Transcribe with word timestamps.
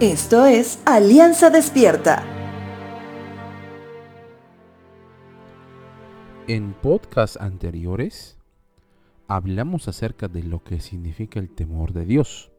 Esto 0.00 0.44
es 0.44 0.82
Alianza 0.84 1.48
Despierta. 1.48 2.22
En 6.46 6.74
podcasts 6.74 7.38
anteriores 7.40 8.36
hablamos 9.26 9.88
acerca 9.88 10.28
de 10.28 10.42
lo 10.42 10.62
que 10.62 10.80
significa 10.80 11.40
el 11.40 11.48
temor 11.48 11.94
de 11.94 12.04
Dios, 12.04 12.52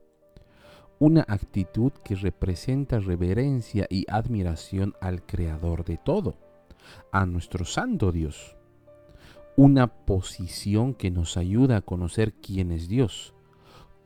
una 0.97 1.25
actitud 1.27 1.91
que 2.04 2.15
representa 2.15 2.97
reverencia 2.97 3.85
y 3.88 4.05
admiración 4.09 4.95
al 4.99 5.23
Creador 5.23 5.85
de 5.85 5.97
todo, 5.97 6.39
a 7.11 7.27
nuestro 7.27 7.65
Santo 7.65 8.11
Dios, 8.11 8.57
una 9.55 9.85
posición 9.85 10.95
que 10.95 11.11
nos 11.11 11.38
ayuda 11.38 11.77
a 11.77 11.81
conocer 11.81 12.33
quién 12.33 12.71
es 12.71 12.88
Dios, 12.88 13.35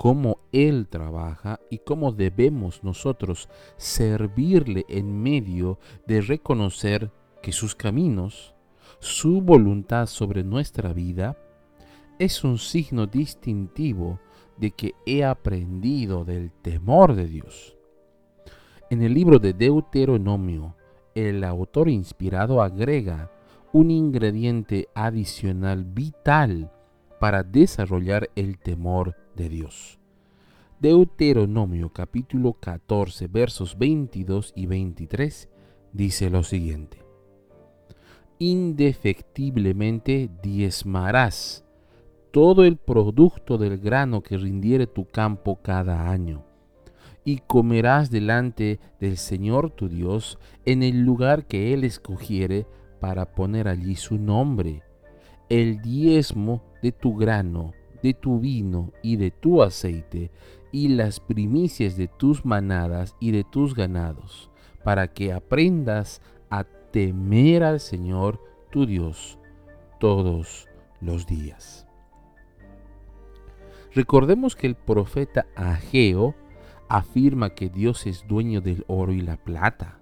cómo 0.02 0.39
Él 0.52 0.88
trabaja 0.88 1.59
y 1.70 1.77
cómo 1.77 2.12
debemos 2.12 2.84
nosotros 2.84 3.48
servirle 3.77 4.84
en 4.89 5.21
medio 5.21 5.77
de 6.07 6.21
reconocer 6.21 7.12
que 7.43 7.52
sus 7.52 7.76
caminos, 7.76 8.55
su 8.98 9.41
voluntad 9.41 10.07
sobre 10.07 10.43
nuestra 10.43 10.91
vida, 10.91 11.38
es 12.17 12.43
un 12.43 12.57
signo 12.57 13.05
distintivo 13.05 14.20
de 14.57 14.71
que 14.71 14.95
he 15.05 15.23
aprendido 15.23 16.26
del 16.26 16.49
temor 16.49 17.13
de 17.13 17.27
Dios. 17.27 17.77
En 18.90 19.04
el 19.04 19.13
libro 19.13 19.38
de 19.38 19.54
Deuteronomio, 19.54 20.76
el 21.13 21.43
autor 21.43 21.90
inspirado 21.90 22.63
agrega 22.63 23.29
un 23.71 23.91
ingrediente 23.91 24.90
adicional 24.95 25.84
vital 25.84 26.71
para 27.21 27.43
desarrollar 27.43 28.31
el 28.35 28.57
temor 28.57 29.16
de 29.35 29.48
Dios. 29.48 29.99
Deuteronomio 30.79 31.93
capítulo 31.93 32.53
14 32.53 33.27
versos 33.27 33.77
22 33.77 34.54
y 34.55 34.65
23 34.65 35.48
dice 35.93 36.31
lo 36.31 36.41
siguiente. 36.41 37.05
Indefectiblemente 38.40 40.31
diezmarás 40.41 41.63
todo 42.31 42.63
el 42.65 42.77
producto 42.77 43.59
del 43.59 43.77
grano 43.77 44.24
que 44.24 44.37
rindiere 44.37 44.87
tu 44.87 45.05
campo 45.05 45.59
cada 45.62 46.09
año, 46.09 46.43
y 47.24 47.37
comerás 47.37 48.09
delante 48.09 48.79
del 48.99 49.18
Señor 49.18 49.70
tu 49.70 49.90
Dios 49.90 50.40
en 50.65 50.81
el 50.81 51.01
lugar 51.03 51.46
que 51.46 51.76
Él 51.76 51.84
escogiere 51.84 52.65
para 52.99 53.35
poner 53.35 53.68
allí 53.68 53.96
su 53.96 54.18
nombre, 54.18 54.81
el 55.52 55.82
diezmo 55.82 56.63
de 56.82 56.91
tu 56.91 57.16
grano 57.16 57.74
de 58.02 58.13
tu 58.13 58.40
vino 58.40 58.91
y 59.02 59.16
de 59.18 59.32
tu 59.32 59.62
aceite, 59.62 60.32
y 60.71 60.90
las 60.90 61.20
primicias 61.20 61.98
de 61.98 62.08
tus 62.08 62.46
manadas 62.46 63.16
y 63.20 63.32
de 63.32 63.43
tus 63.43 63.76
ganados, 63.76 64.50
para 64.84 65.09
que 65.09 65.34
aprendas 65.34 66.22
a 66.50 66.63
temer 66.63 67.63
al 67.63 67.80
Señor 67.80 68.41
tu 68.72 68.85
Dios 68.85 69.38
todos 70.00 70.68
los 71.02 71.28
días. 71.28 71.86
Recordemos 73.94 74.56
que 74.56 74.68
el 74.68 74.75
profeta 74.75 75.46
Ageo 75.56 76.34
afirma 76.88 77.53
que 77.53 77.69
Dios 77.69 78.08
es 78.08 78.25
dueño 78.28 78.62
del 78.62 78.86
oro 78.88 79.12
y 79.12 79.22
la 79.22 79.36
plata, 79.36 80.00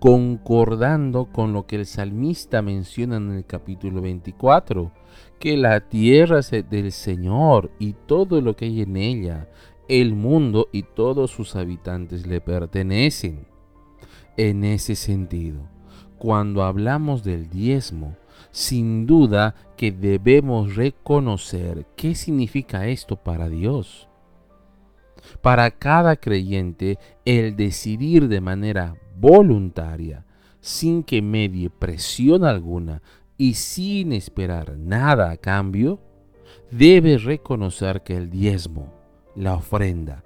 concordando 0.00 1.26
con 1.26 1.52
lo 1.52 1.66
que 1.66 1.76
el 1.76 1.86
salmista 1.86 2.62
menciona 2.62 3.18
en 3.18 3.32
el 3.32 3.44
capítulo 3.44 4.00
24, 4.00 4.90
que 5.38 5.58
la 5.58 5.88
tierra 5.88 6.38
es 6.38 6.50
del 6.50 6.90
Señor 6.90 7.70
y 7.78 7.92
todo 7.92 8.40
lo 8.40 8.56
que 8.56 8.64
hay 8.64 8.80
en 8.80 8.96
ella, 8.96 9.48
el 9.88 10.14
mundo 10.14 10.68
y 10.72 10.84
todos 10.84 11.30
sus 11.30 11.54
habitantes 11.54 12.26
le 12.26 12.40
pertenecen. 12.40 13.46
En 14.38 14.64
ese 14.64 14.96
sentido, 14.96 15.68
cuando 16.18 16.62
hablamos 16.62 17.22
del 17.22 17.50
diezmo, 17.50 18.16
sin 18.52 19.06
duda 19.06 19.54
que 19.76 19.92
debemos 19.92 20.76
reconocer 20.76 21.86
qué 21.94 22.14
significa 22.14 22.86
esto 22.86 23.16
para 23.16 23.50
Dios. 23.50 24.09
Para 25.40 25.70
cada 25.70 26.16
creyente, 26.16 26.98
el 27.24 27.56
decidir 27.56 28.28
de 28.28 28.40
manera 28.40 28.96
voluntaria, 29.18 30.24
sin 30.60 31.02
que 31.02 31.22
medie 31.22 31.70
presión 31.70 32.44
alguna 32.44 33.02
y 33.36 33.54
sin 33.54 34.12
esperar 34.12 34.76
nada 34.76 35.30
a 35.30 35.36
cambio, 35.36 36.00
debe 36.70 37.18
reconocer 37.18 38.02
que 38.02 38.16
el 38.16 38.30
diezmo, 38.30 38.92
la 39.34 39.54
ofrenda, 39.54 40.24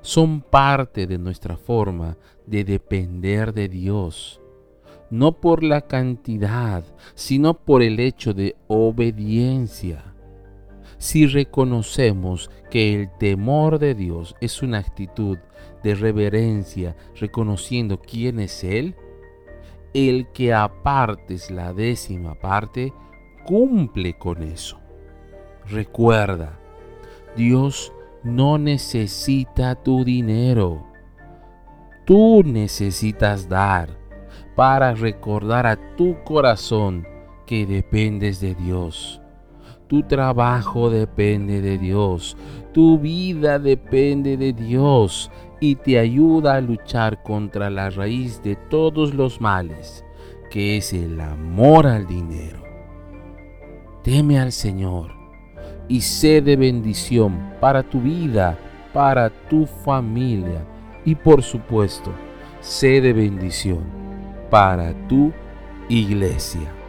son 0.00 0.40
parte 0.40 1.06
de 1.06 1.18
nuestra 1.18 1.56
forma 1.56 2.16
de 2.46 2.64
depender 2.64 3.52
de 3.52 3.68
Dios, 3.68 4.40
no 5.10 5.40
por 5.40 5.62
la 5.62 5.82
cantidad, 5.82 6.84
sino 7.14 7.54
por 7.54 7.82
el 7.82 8.00
hecho 8.00 8.34
de 8.34 8.56
obediencia. 8.66 10.11
Si 11.02 11.26
reconocemos 11.26 12.48
que 12.70 12.94
el 12.94 13.10
temor 13.18 13.80
de 13.80 13.96
Dios 13.96 14.36
es 14.40 14.62
una 14.62 14.78
actitud 14.78 15.36
de 15.82 15.96
reverencia, 15.96 16.94
reconociendo 17.16 18.00
quién 18.00 18.38
es 18.38 18.62
Él, 18.62 18.94
el 19.94 20.28
que 20.28 20.54
apartes 20.54 21.50
la 21.50 21.72
décima 21.72 22.36
parte 22.36 22.92
cumple 23.44 24.16
con 24.16 24.44
eso. 24.44 24.78
Recuerda, 25.68 26.60
Dios 27.36 27.92
no 28.22 28.56
necesita 28.56 29.74
tu 29.74 30.04
dinero. 30.04 30.86
Tú 32.04 32.44
necesitas 32.44 33.48
dar 33.48 33.98
para 34.54 34.94
recordar 34.94 35.66
a 35.66 35.96
tu 35.96 36.22
corazón 36.22 37.04
que 37.44 37.66
dependes 37.66 38.40
de 38.40 38.54
Dios. 38.54 39.21
Tu 39.92 40.02
trabajo 40.04 40.88
depende 40.88 41.60
de 41.60 41.76
Dios. 41.76 42.34
Tu 42.72 42.98
vida 42.98 43.58
depende 43.58 44.38
de 44.38 44.54
Dios 44.54 45.30
y 45.60 45.74
te 45.74 45.98
ayuda 45.98 46.54
a 46.54 46.62
luchar 46.62 47.22
contra 47.22 47.68
la 47.68 47.90
raíz 47.90 48.42
de 48.42 48.56
todos 48.56 49.12
los 49.12 49.38
males, 49.38 50.02
que 50.50 50.78
es 50.78 50.94
el 50.94 51.20
amor 51.20 51.86
al 51.86 52.06
dinero. 52.06 52.62
Teme 54.02 54.40
al 54.40 54.52
Señor 54.52 55.10
y 55.88 56.00
sé 56.00 56.40
de 56.40 56.56
bendición 56.56 57.52
para 57.60 57.82
tu 57.82 58.00
vida, 58.00 58.58
para 58.94 59.28
tu 59.28 59.66
familia 59.66 60.64
y 61.04 61.14
por 61.14 61.42
supuesto, 61.42 62.14
sé 62.62 63.02
de 63.02 63.12
bendición 63.12 63.84
para 64.48 64.94
tu 65.06 65.32
iglesia. 65.90 66.81